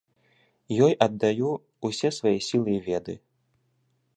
[0.85, 1.49] Ёй аддаю
[1.89, 3.13] ўсе свае сілы і веды.